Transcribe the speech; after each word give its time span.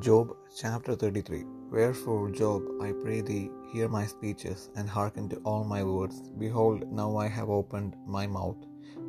Job 0.00 0.36
chapter 0.54 0.94
33 0.94 1.44
Wherefore, 1.72 2.30
Job, 2.30 2.62
I 2.80 2.92
pray 2.92 3.20
thee, 3.20 3.50
hear 3.72 3.88
my 3.88 4.06
speeches, 4.06 4.70
and 4.76 4.88
hearken 4.88 5.28
to 5.30 5.36
all 5.38 5.64
my 5.64 5.82
words. 5.82 6.20
Behold, 6.38 6.84
now 6.92 7.16
I 7.16 7.26
have 7.26 7.50
opened 7.50 7.96
my 8.06 8.24
mouth, 8.26 8.58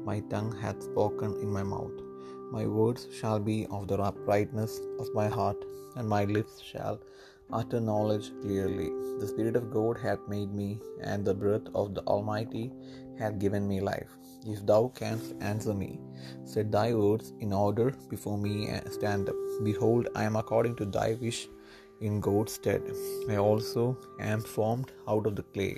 my 0.03 0.19
tongue 0.31 0.51
hath 0.61 0.81
spoken 0.81 1.35
in 1.43 1.51
my 1.51 1.61
mouth. 1.61 1.91
My 2.51 2.65
words 2.65 3.07
shall 3.19 3.39
be 3.39 3.67
of 3.67 3.87
the 3.87 3.99
uprightness 3.99 4.79
of 4.99 5.13
my 5.13 5.27
heart, 5.27 5.63
and 5.95 6.09
my 6.09 6.23
lips 6.25 6.59
shall 6.59 6.99
utter 7.51 7.79
knowledge 7.79 8.31
clearly. 8.41 8.89
The 9.19 9.27
Spirit 9.27 9.55
of 9.55 9.71
God 9.71 9.99
hath 9.99 10.27
made 10.27 10.51
me, 10.51 10.79
and 11.01 11.23
the 11.23 11.35
breath 11.35 11.67
of 11.75 11.93
the 11.93 12.01
Almighty 12.15 12.71
hath 13.19 13.37
given 13.43 13.67
me 13.67 13.79
life. 13.91 14.11
If 14.53 14.65
thou 14.65 14.81
canst 14.99 15.35
answer 15.41 15.73
me, 15.73 15.91
set 16.51 16.71
thy 16.71 16.87
words 16.93 17.33
in 17.39 17.51
order 17.51 17.87
before 18.09 18.37
me, 18.37 18.67
and 18.67 18.93
stand 18.97 19.29
up. 19.31 19.35
Behold, 19.63 20.07
I 20.15 20.23
am 20.29 20.37
according 20.41 20.75
to 20.77 20.85
thy 20.85 21.09
wish 21.23 21.41
in 22.01 22.21
God's 22.27 22.53
stead. 22.53 22.83
I 23.29 23.37
also 23.37 23.97
am 24.31 24.41
formed 24.41 24.91
out 25.07 25.27
of 25.27 25.35
the 25.35 25.43
clay. 25.55 25.77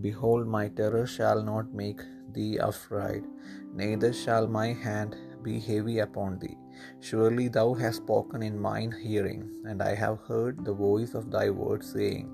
Behold, 0.00 0.46
my 0.46 0.68
terror 0.68 1.06
shall 1.06 1.42
not 1.42 1.72
make 1.72 2.02
thee 2.34 2.58
afraid, 2.58 3.24
neither 3.72 4.12
shall 4.12 4.46
my 4.46 4.68
hand 4.86 5.16
be 5.42 5.58
heavy 5.58 5.98
upon 6.00 6.38
thee. 6.38 6.56
Surely 7.00 7.48
thou 7.48 7.68
hast 7.72 7.98
spoken 8.04 8.42
in 8.42 8.60
mine 8.68 8.92
hearing, 9.02 9.42
and 9.68 9.82
I 9.82 9.94
have 9.94 10.18
heard 10.28 10.64
the 10.64 10.74
voice 10.74 11.14
of 11.14 11.30
thy 11.30 11.48
word, 11.48 11.82
saying, 11.82 12.26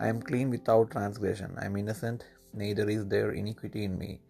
I 0.00 0.08
am 0.08 0.20
clean 0.20 0.50
without 0.50 0.90
transgression, 0.90 1.54
I 1.60 1.66
am 1.66 1.76
innocent, 1.76 2.24
neither 2.54 2.88
is 2.88 3.06
there 3.06 3.32
iniquity 3.32 3.84
in 3.84 3.98
me. 3.98 4.20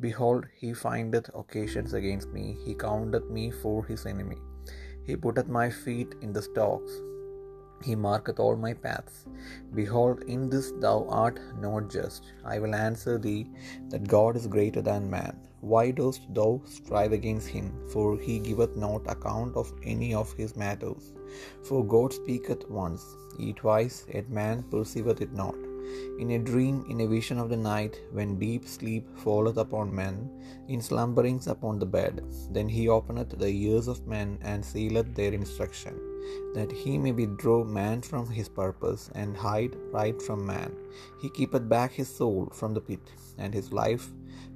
Behold, 0.00 0.46
he 0.60 0.72
findeth 0.72 1.30
occasions 1.34 1.94
against 1.94 2.28
me, 2.28 2.56
he 2.64 2.74
counteth 2.74 3.28
me 3.30 3.50
for 3.50 3.84
his 3.84 4.06
enemy. 4.06 4.38
He 5.06 5.16
putteth 5.16 5.48
my 5.48 5.70
feet 5.70 6.14
in 6.22 6.32
the 6.32 6.42
stocks, 6.42 6.92
he 7.86 7.94
marketh 7.94 8.40
all 8.40 8.56
my 8.56 8.72
paths. 8.72 9.26
Behold, 9.74 10.22
in 10.34 10.48
this 10.48 10.72
thou 10.84 11.06
art 11.08 11.38
not 11.60 11.90
just. 11.90 12.32
I 12.44 12.58
will 12.58 12.74
answer 12.74 13.18
thee 13.18 13.46
that 13.90 14.08
God 14.08 14.36
is 14.36 14.46
greater 14.46 14.80
than 14.80 15.10
man. 15.10 15.36
Why 15.60 15.90
dost 15.90 16.22
thou 16.38 16.62
strive 16.64 17.12
against 17.12 17.48
him? 17.48 17.68
For 17.92 18.18
he 18.18 18.38
giveth 18.38 18.76
not 18.76 19.10
account 19.14 19.56
of 19.56 19.72
any 19.82 20.14
of 20.14 20.32
his 20.32 20.56
matters. 20.56 21.12
For 21.68 21.84
God 21.84 22.12
speaketh 22.12 22.68
once, 22.70 23.04
yet 23.38 23.56
twice, 23.56 24.06
yet 24.14 24.30
man 24.30 24.62
perceiveth 24.70 25.20
it 25.20 25.32
not. 25.32 25.56
In 26.18 26.30
a 26.30 26.38
dream, 26.38 26.84
in 26.88 27.00
a 27.00 27.06
vision 27.06 27.38
of 27.38 27.48
the 27.48 27.56
night, 27.56 28.00
when 28.12 28.38
deep 28.38 28.66
sleep 28.66 29.06
falleth 29.18 29.56
upon 29.56 29.94
men, 29.94 30.30
in 30.68 30.80
slumberings 30.80 31.46
upon 31.46 31.78
the 31.78 31.86
bed, 31.86 32.24
then 32.50 32.68
he 32.68 32.88
openeth 32.88 33.30
the 33.38 33.48
ears 33.48 33.88
of 33.88 34.06
men 34.06 34.38
and 34.42 34.64
sealeth 34.64 35.14
their 35.14 35.32
instruction, 35.32 35.94
that 36.54 36.70
he 36.70 36.96
may 36.96 37.12
withdraw 37.12 37.64
man 37.64 38.00
from 38.00 38.30
his 38.30 38.48
purpose, 38.48 39.10
and 39.14 39.36
hide 39.36 39.76
right 39.92 40.20
from 40.22 40.46
man. 40.46 40.72
He 41.20 41.30
keepeth 41.30 41.68
back 41.68 41.92
his 41.92 42.08
soul 42.08 42.48
from 42.52 42.74
the 42.74 42.80
pit, 42.80 43.10
and 43.38 43.52
his 43.52 43.72
life 43.72 44.08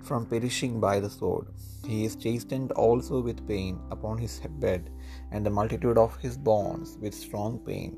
from 0.03 0.27
perishing 0.27 0.81
by 0.81 1.01
the 1.01 1.11
sword. 1.11 1.48
He 1.87 2.05
is 2.05 2.17
chastened 2.17 2.73
also 2.73 3.20
with 3.20 3.47
pain 3.48 3.81
upon 3.91 4.19
his 4.19 4.41
bed, 4.61 4.91
and 5.33 5.45
the 5.45 5.51
multitude 5.51 5.98
of 5.98 6.17
his 6.19 6.37
bonds 6.37 6.97
with 7.01 7.15
strong 7.15 7.59
pain, 7.59 7.97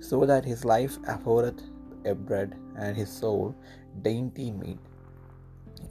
so 0.00 0.24
that 0.24 0.44
his 0.44 0.64
life 0.64 0.98
abhorreth 1.08 1.62
a 2.06 2.14
bread, 2.14 2.56
and 2.76 2.96
his 2.96 3.10
soul 3.10 3.54
dainty 4.02 4.50
meat. 4.50 4.78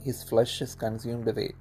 His 0.00 0.22
flesh 0.22 0.60
is 0.62 0.74
consumed 0.74 1.28
away, 1.28 1.52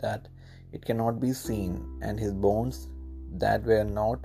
that 0.00 0.28
it 0.72 0.84
cannot 0.84 1.20
be 1.20 1.32
seen, 1.32 1.98
and 2.02 2.18
his 2.18 2.32
bones 2.32 2.88
that 3.32 3.64
were 3.64 3.84
not 3.84 4.20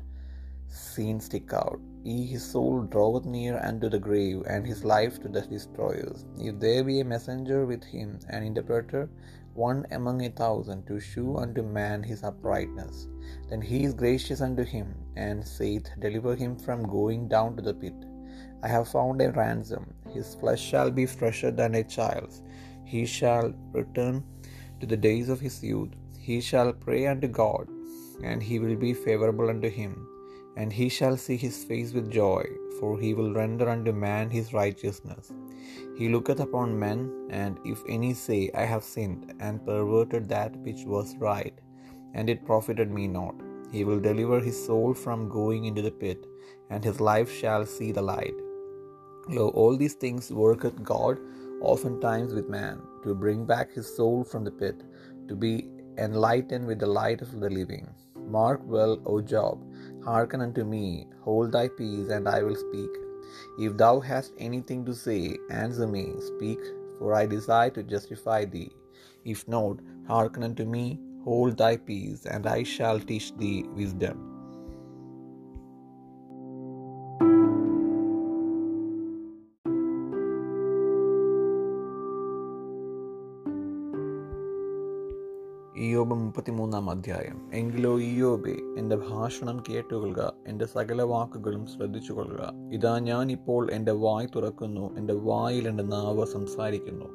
seen 0.67 1.19
stick 1.19 1.53
out. 1.53 1.79
He, 2.03 2.25
his 2.27 2.43
soul 2.43 2.83
draweth 2.83 3.25
near 3.25 3.57
unto 3.57 3.89
the 3.89 3.99
grave, 3.99 4.43
and 4.47 4.65
his 4.65 4.83
life 4.83 5.19
to 5.21 5.27
the 5.27 5.41
destroyers. 5.41 6.25
If 6.37 6.59
there 6.59 6.83
be 6.83 6.99
a 6.99 7.05
messenger 7.05 7.65
with 7.65 7.83
him, 7.83 8.19
an 8.29 8.43
interpreter, 8.43 9.09
one 9.55 9.85
among 9.91 10.23
a 10.23 10.29
thousand, 10.29 10.85
to 10.87 10.99
shew 10.99 11.37
unto 11.37 11.63
man 11.63 12.03
his 12.03 12.23
uprightness, 12.23 13.07
then 13.49 13.61
he 13.61 13.83
is 13.85 13.93
gracious 13.93 14.41
unto 14.41 14.63
him, 14.63 14.93
and 15.15 15.43
saith, 15.43 15.89
Deliver 15.99 16.35
him 16.35 16.57
from 16.57 16.83
going 16.83 17.27
down 17.27 17.55
to 17.55 17.63
the 17.63 17.73
pit. 17.73 17.95
I 18.65 18.69
have 18.75 18.87
found 18.95 19.21
a 19.21 19.31
ransom. 19.31 19.83
His 20.15 20.29
flesh 20.39 20.63
shall 20.71 20.89
be 20.99 21.05
fresher 21.17 21.51
than 21.59 21.75
a 21.75 21.83
child's. 21.97 22.37
He 22.93 23.01
shall 23.17 23.47
return 23.79 24.15
to 24.79 24.85
the 24.91 25.01
days 25.07 25.27
of 25.33 25.43
his 25.45 25.57
youth. 25.71 25.93
He 26.27 26.37
shall 26.49 26.71
pray 26.85 27.01
unto 27.11 27.27
God, 27.43 27.65
and 28.29 28.41
he 28.49 28.57
will 28.63 28.77
be 28.85 28.93
favorable 29.07 29.49
unto 29.53 29.69
him. 29.79 29.93
And 30.59 30.71
he 30.79 30.87
shall 30.97 31.17
see 31.23 31.37
his 31.43 31.57
face 31.69 31.91
with 31.97 32.15
joy, 32.21 32.43
for 32.79 32.91
he 33.03 33.11
will 33.17 33.33
render 33.41 33.67
unto 33.75 33.91
man 34.07 34.29
his 34.37 34.53
righteousness. 34.61 35.31
He 35.99 36.07
looketh 36.13 36.41
upon 36.45 36.79
men, 36.85 36.99
and 37.43 37.59
if 37.73 37.81
any 37.97 38.13
say, 38.25 38.41
I 38.63 38.65
have 38.73 38.83
sinned, 38.93 39.33
and 39.39 39.65
perverted 39.69 40.25
that 40.29 40.55
which 40.67 40.83
was 40.95 41.17
right, 41.17 41.57
and 42.15 42.29
it 42.33 42.47
profited 42.49 42.89
me 42.97 43.05
not, 43.19 43.35
he 43.75 43.83
will 43.83 44.01
deliver 44.09 44.39
his 44.39 44.59
soul 44.65 44.89
from 45.05 45.29
going 45.39 45.65
into 45.65 45.83
the 45.87 45.95
pit, 46.03 46.25
and 46.71 46.83
his 46.89 46.99
life 47.11 47.31
shall 47.41 47.65
see 47.75 47.91
the 47.91 48.07
light. 48.13 48.44
Lo, 49.27 49.49
all 49.49 49.75
these 49.75 49.95
things 49.95 50.31
worketh 50.31 50.83
God 50.83 51.17
oftentimes 51.61 52.33
with 52.33 52.49
man, 52.49 52.81
to 53.03 53.15
bring 53.15 53.45
back 53.45 53.71
his 53.71 53.95
soul 53.95 54.23
from 54.23 54.43
the 54.43 54.51
pit, 54.51 54.83
to 55.27 55.35
be 55.35 55.67
enlightened 55.97 56.67
with 56.67 56.79
the 56.79 56.85
light 56.85 57.21
of 57.21 57.39
the 57.39 57.49
living. 57.49 57.87
Mark 58.27 58.61
well, 58.65 59.01
O 59.05 59.21
Job, 59.21 59.63
hearken 60.03 60.41
unto 60.41 60.63
me, 60.63 61.07
hold 61.21 61.51
thy 61.51 61.67
peace, 61.67 62.09
and 62.09 62.27
I 62.27 62.43
will 62.43 62.55
speak. 62.55 62.89
If 63.57 63.77
thou 63.77 63.99
hast 63.99 64.33
anything 64.37 64.85
to 64.85 64.93
say, 64.93 65.37
answer 65.49 65.87
me, 65.87 66.13
speak, 66.19 66.59
for 66.99 67.13
I 67.13 67.25
desire 67.25 67.71
to 67.71 67.83
justify 67.83 68.45
thee. 68.45 68.71
If 69.23 69.47
not, 69.47 69.79
hearken 70.07 70.43
unto 70.43 70.65
me, 70.65 70.99
hold 71.23 71.57
thy 71.57 71.77
peace, 71.77 72.25
and 72.25 72.45
I 72.45 72.63
shall 72.63 72.99
teach 72.99 73.35
thee 73.37 73.63
wisdom. 73.63 74.34
Iyob 85.77 86.15
മുപ്പത്തിമൂന്നാം 86.15 86.89
അധ്യായം. 86.89 87.49
എങ്കിലോ 87.53 87.99
ഇയോബെ 87.99 88.79
എന്റെ 88.79 88.95
ഭാഷണം 88.95 89.63
കേട്ടുകൊള്ളുക 89.69 90.33
എന്റെ 90.47 90.65
സകല 90.65 91.01
വാക്കുകളും 91.01 91.65
ശ്രദ്ധിച്ചുകൊള്ളുക. 91.65 92.53
ഇതാ 92.73 92.99
ഞാൻ 92.99 93.31
ഇപ്പോൾ 93.31 93.71
എന്റെ 93.71 93.91
വായ് 93.91 94.27
തുറക്കുന്നു 94.35 94.97
എന്റെ 94.97 95.13
വായിൽ 95.13 95.67
എന്റെ 95.67 95.83
നാവ് 95.83 96.25
സംസാരിക്കുന്നു. 96.25 97.05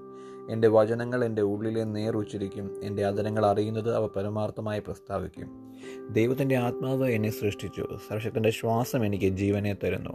എന്റെ 0.51 0.69
വചനങ്ങൾ 0.69 1.25
എന്റെ 1.25 1.43
ഉള്ളിലെ 1.43 1.85
നേർ 1.85 2.17
ഉച്ചരിക്കും 2.17 2.85
എന്റെ 2.85 3.05
അതരങ്ങൾ 3.05 3.47
അറിയുന്നത് 3.47 3.95
അവ 3.95 4.07
പരമാർത്ഥമായി 4.07 4.81
പ്രസ്താവിക്കും. 4.81 5.75
ദൈവത്തിന്റെ 6.13 6.57
ആത്മാവ് 6.57 7.11
എന്നെ 7.11 7.31
സൃഷ്ടിച്ചു 7.31 7.87
സർഷത്തിന്റെ 8.09 8.51
ശ്വാസം 8.51 9.07
എനിക്ക് 9.07 9.29
ജീവനെ 9.29 9.77
തരുന്നു. 9.85 10.11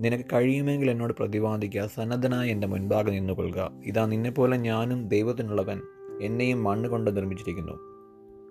നിനക്ക് 0.00 0.24
കഴിയുമെങ്കിൽ 0.32 0.90
എന്നോട് 0.90 1.12
പ്രതിപാദിക്കുക 1.12 1.90
സന്നദ്ധനായി 1.94 2.50
എന്റെ 2.50 2.66
മുൻപാകെ 2.66 3.10
നിന്നുകൊള്ളുക. 3.10 3.70
ഇതാ 3.84 4.06
നിന്നെപ്പോലെ 4.06 4.56
ഞാനും 4.56 5.08
ദൈവത്തിനുള്ളവൻ. 5.08 5.80
എന്നെയും 6.22 6.64
മണ്ണ് 6.64 6.88
കൊണ്ട് 6.88 7.16
നിർമ്മിച്ചിരിക്കുന്നു. 7.16 7.90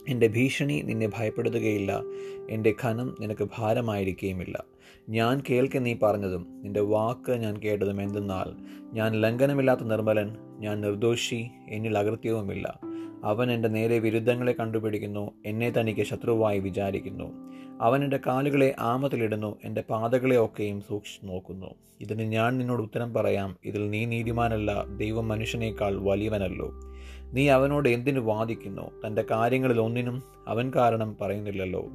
എന്റെ 0.09 0.27
ഭീഷണി 0.27 0.81
നിന്നെ 0.81 1.09
ഭയപ്പെടുത്തുകയില്ല. 1.17 2.01
എന്റെ 2.49 2.75
ഖനം 2.83 3.15
നിനക്ക് 3.19 3.47
ഭാരമായിരിക്കുകയുമില്ല. 3.57 4.63
ഞാൻ 5.09 5.41
കേൾക്കെ 5.49 5.79
നീ 5.79 5.95
പറഞ്ഞതും 6.03 6.61
നിന്റെ 6.63 6.79
വാക്ക് 6.79 7.31
ഞാൻ 7.31 7.57
കേട്ടതും 7.57 8.01
എന്തെന്നാൽ 8.01 8.45
ഞാൻ 8.93 9.21
ലംഘനമില്ലാത്ത 9.21 9.81
നിർമ്മലൻ 9.81 10.37
ഞാൻ 10.59 10.81
നിർദോഷി 10.81 11.47
എന്നിൽ 11.69 11.97
അകൃത്യവുമില്ല. 11.97 12.79
അവൻ 13.23 13.51
എന്റെ 13.51 13.69
നേരെ 13.69 13.99
വിരുദ്ധങ്ങളെ 13.99 14.51
കണ്ടുപിടിക്കുന്നു 14.51 15.31
എന്നെ 15.45 15.69
തനിക്ക് 15.69 16.01
ശത്രുവായി 16.01 16.59
വിചാരിക്കുന്നു. 16.59 17.31
അവൻ 17.81 18.03
എന്റെ 18.03 18.19
കാലുകളെ 18.27 18.75
ആമത്തിലിടുന്നു 18.79 19.55
എന്റെ 19.63 19.83
പാതകളെ 19.89 20.45
ഒക്കെയും 20.45 20.81
സൂക്ഷിച്ചു 20.81 21.25
നോക്കുന്നു. 21.25 21.75
ഇതിന് 22.01 22.21
ഞാൻ 22.21 22.57
നിന്നോട് 22.57 22.81
ഉത്തരം 22.81 23.13
പറയാം 23.13 23.57
ഇതിൽ 23.65 23.89
നീ 23.89 24.05
നീതിമാനല്ല 24.05 24.85
ദൈവം 24.97 25.27
മനുഷ്യനേക്കാൾ 25.27 25.95
വലിയവനല്ലോ. 25.95 26.71
നീ 27.33 27.49
അവനോട് 27.49 27.89
എന്തിനു 27.89 28.19
വാദിക്കുന്നു? 28.19 29.07
തന്റെ 29.07 29.25
കാര്യങ്ങളിൽ 29.31 29.81
ഒന്നിനും 29.81 30.23
അവൻ 30.47 30.71
കാരണം 30.75 31.17
പറയുന്നില്ലല്ലോ. 31.21 31.87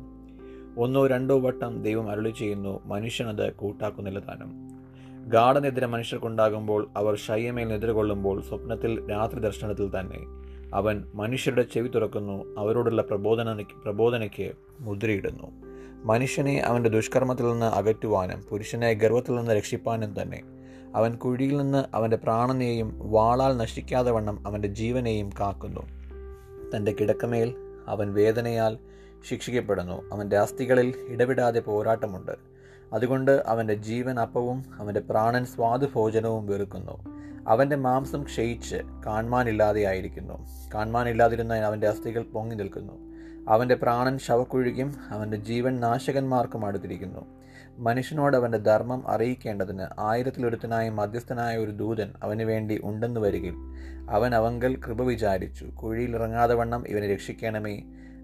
ഒന്നോ 0.78 1.06
രണ്ടോ 1.06 1.40
വട്ടം 1.40 1.82
ദൈവം 1.82 2.10
അരുളി 2.10 2.30
ചെയ്യുന്നു 2.30 2.80
മനുഷ്യനത് 2.84 3.52
കൂട്ടാക്കുന്നില്ല 3.52 4.18
താനും. 4.18 4.74
ഗാഠനെതിരെ 5.30 5.86
മനുഷ്യർക്കുണ്ടാകുമ്പോൾ 5.86 6.88
അവർ 6.96 7.16
ശയ്യമേൽ 7.16 7.68
നിദ്രകൊള്ളുമ്പോൾ 7.68 8.42
സ്വപ്നത്തിൽ 8.42 9.10
രാത്രി 9.10 9.40
ദർശനത്തിൽ 9.40 10.00
തന്നെ. 10.00 10.18
അവൻ 10.74 11.04
മനുഷ്യരുടെ 11.14 11.62
ചെവി 11.62 11.88
തുറക്കുന്നു 11.88 12.44
അവരോടുള്ള 12.58 13.02
പ്രബോധന 13.02 13.62
പ്രബോധനയ്ക്ക് 13.62 14.52
മുദ്രയിടുന്നു. 14.80 15.46
മനുഷ്യനെ 16.04 16.58
അവന്റെ 16.58 16.90
ദുഷ്കർമ്മത്തിൽ 16.90 17.52
നിന്ന് 17.52 17.66
അകറ്റുവാനും 17.66 18.42
പുരുഷനെ 18.50 18.92
ഗർവത്തിൽ 18.92 19.34
നിന്ന് 19.34 19.50
രക്ഷിപ്പാനും 19.50 20.22
തന്നെ. 20.22 20.42
അവൻ 20.94 21.16
കുഴിയിൽ 21.16 21.56
നിന്ന് 21.56 21.84
അവന്റെ 21.94 22.16
പ്രാണനെയും 22.16 23.10
വാളാൽ 23.10 23.56
നശിക്കാതെ 23.56 24.10
വണ്ണം 24.10 24.46
അവന്റെ 24.46 24.68
ജീവനെയും 24.68 25.30
കാക്കുന്നു. 25.40 25.80
തന്റെ 26.76 26.96
കിടക്കമേൽ 27.00 27.54
അവൻ 27.88 28.14
വേദനയാൽ 28.14 28.78
ശിക്ഷിക്കപ്പെടുന്നു. 29.28 30.10
അവന്റെ 30.12 30.38
അസ്ഥികളിൽ 30.38 30.94
ഇടവിടാതെ 31.08 31.60
പോരാട്ടമുണ്ട്. 31.60 32.32
അതുകൊണ്ട് 32.92 33.42
അവന്റെ 33.46 33.74
ജീവൻ 33.74 34.20
അപ്പവും 34.20 34.64
അവന്റെ 34.78 35.00
പ്രാണൻ 35.00 35.44
സ്വാദുഭോജനവും 35.44 36.46
വെറുക്കുന്നു. 36.46 37.14
അവന്റെ 37.48 37.76
മാംസം 37.76 38.22
ക്ഷയിച്ച് 38.22 38.76
കാൺമാനില്ലാതെയായിരിക്കുന്നു 39.06 40.46
കാൺമാനില്ലാതിരുന്ന 40.74 41.54
അവന്റെ 41.54 41.88
അസ്ഥികൾ 41.88 42.22
പൊങ്ങി 42.22 42.54
നിൽക്കുന്നു. 42.54 42.92
അവന്റെ 43.48 43.74
പ്രാണൻ 43.74 44.18
ശവക്കുഴിക്കും 44.18 44.94
അവന്റെ 45.08 45.36
ജീവൻ 45.36 45.80
നാശകന്മാർക്കും 45.80 46.66
അടുത്തിരിക്കുന്നു. 46.66 47.43
മനുഷ്യനോട് 47.78 48.36
അവന്റെ 48.36 48.58
ധർമ്മം 48.58 49.08
അറിയിക്കേണ്ടതിന് 49.08 49.86
ആയിരത്തിലൊരുത്തനായ 49.98 50.90
മധ്യസ്ഥനായ 50.90 51.56
ഒരു 51.56 51.70
ദൂതൻ 51.70 52.12
അവന് 52.22 52.42
വേണ്ടി 52.42 52.80
ഉണ്ടെന്ന് 52.84 53.20
വരികിൽ 53.20 53.54
അവൻ 54.10 54.34
അവങ്കൽ 54.34 54.76
കൃപ 54.76 55.02
വിചാരിച്ചു. 55.02 55.64
കുഴിയിൽ 55.64 56.16
ഇറങ്ങാതെ 56.16 56.54
വണ്ണം 56.54 56.88
ഇവനെ 56.88 57.14
രക്ഷിക്കണമേ. 57.14 57.82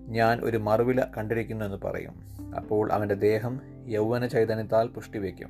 ഞാൻ 0.09 0.41
ഒരു 0.41 0.57
മറുവില 0.57 1.05
കണ്ടിരിക്കുന്നു 1.17 1.65
എന്ന് 1.65 1.77
പറയും. 1.77 2.15
അപ്പോൾ 2.57 2.93
അവന്റെ 2.93 3.15
ദേഹം 3.15 3.61
യൗവന 3.87 4.27
ചൈതന്യത്താൽ 4.27 4.89
പുഷ്ടിവെക്കും. 4.89 5.49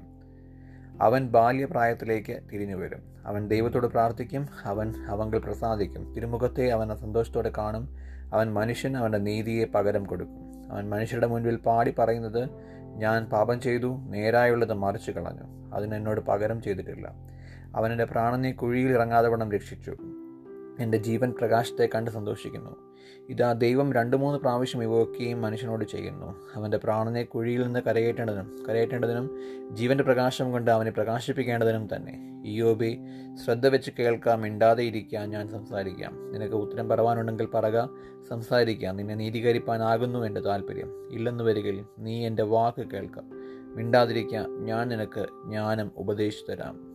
അവൻ 1.02 1.28
ബാല്യപ്രായത്തിലേക്ക് 1.28 2.40
തിരിഞ്ഞു 2.52 2.76
വരും. 2.76 3.02
അവൻ 3.26 3.48
ദൈവത്തോട് 3.48 3.86
പ്രാർത്ഥിക്കും. 3.86 4.48
അവൻ 4.64 4.94
അവങ്കൽ 5.06 5.38
പ്രസാദിക്കും. 5.38 6.14
തിരുമുഖത്തെ 6.14 6.68
അവൻ 6.68 6.96
സന്തോഷത്തോടെ 6.96 7.52
കാണും. 7.58 7.96
അവൻ 8.34 8.54
മനുഷ്യൻ 8.54 8.96
അവന്റെ 8.96 9.18
നീതിയെ 9.18 9.64
പകരം 9.64 10.04
കൊടുക്കും. 10.04 10.72
അവൻ 10.72 10.90
മനുഷ്യരുടെ 10.90 11.26
മുൻപിൽ 11.26 11.56
പാടി 11.56 11.94
പറയുന്നത് 11.98 12.48
ഞാൻ 12.96 13.24
പാപം 13.24 13.60
ചെയ്തു 13.60 13.98
നേരായുള്ളത് 14.08 14.72
മറിച്ചു 14.72 15.10
കളഞ്ഞു. 15.10 15.74
അതിനെന്നോട് 15.74 16.20
പകരം 16.20 16.62
ചെയ്തിട്ടില്ല. 16.62 17.12
അവൻ 17.76 17.92
എന്റെ 17.92 18.04
പ്രാണനെ 18.04 18.52
കുഴിയിൽ 18.52 18.92
ഇറങ്ങാതെ 18.92 19.28
വണ്ണം 19.28 19.52
രക്ഷിച്ചു. 19.52 19.96
എന്റെ 20.80 20.98
ജീവൻ 20.98 21.34
പ്രകാശത്തെ 21.38 21.88
കണ്ട് 21.94 22.10
സന്തോഷിക്കുന്നു. 22.10 22.76
ഇതാ 23.28 23.52
ദൈവം 23.52 23.92
രണ്ട് 23.92 24.16
മൂന്ന് 24.16 24.38
പ്രാവശ്യം 24.38 24.82
ഇവയൊക്കെയും 24.82 25.42
മനുഷ്യനോട് 25.42 25.84
ചെയ്യുന്നു. 25.84 26.34
അവന്റെ 26.54 26.76
പ്രാണനെ 26.76 27.22
കുഴിയിൽ 27.22 27.62
നിന്ന് 27.62 27.80
കരയേറ്റേണ്ടതിനും 27.80 28.66
കരയേറ്റേണ്ടതിനും 28.68 29.38
ജീവന്റെ 29.70 30.04
പ്രകാശം 30.04 30.52
കൊണ്ട് 30.52 30.70
അവനെ 30.70 30.90
പ്രകാശിപ്പിക്കേണ്ടതിനും 30.90 31.88
തന്നെ. 31.96 32.42
ഇയോബി 32.44 32.98
ശ്രദ്ധ 33.44 33.68
വെച്ച് 33.68 33.90
കേൾക്കാം 33.98 34.40
മിണ്ടാതെ 34.40 34.84
ഇരിക്കാം 34.84 35.30
ഞാൻ 35.30 35.48
സംസാരിക്കാം. 35.48 36.32
നിനക്ക് 36.32 36.54
ഉത്തരം 36.54 36.88
പറവാനുണ്ടെങ്കിൽ 36.88 37.46
പറക 37.46 37.84
സംസാരിക്കാം. 38.28 38.96
നിന്നെ 38.96 39.14
നീതീകരിപ്പാനാകുന്നു 39.14 40.26
എന്റെ 40.26 40.40
താല്പര്യം. 40.40 41.12
ഇല്ലെന്ന് 41.12 41.44
വരികിൽ 41.44 41.84
നീ 41.98 42.26
എന്റെ 42.26 42.42
വാക്ക് 42.42 42.86
കേൾക്കാം. 42.86 43.30
മിണ്ടാതിരിക്കാം 43.76 44.64
ഞാൻ 44.64 44.88
നിനക്ക് 44.88 45.26
ജ്ഞാനം 45.46 45.90
ഉപദേശിച്ചു 45.96 46.52
തരാം. 46.52 46.89